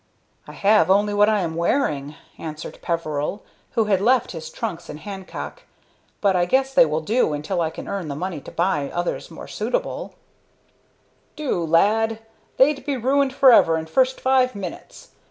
[0.47, 4.97] "I have only what I am wearing," answered Peveril, who had left his trunks in
[4.97, 5.61] Hancock,
[6.21, 9.29] "but I guess they will do until I can earn the money to buy others
[9.29, 10.15] more suitable."
[11.37, 12.19] [Illustration: PEVERIL GOES TO WORK] "Do, lad!
[12.57, 15.09] They'd be ruined forever in first five minutes.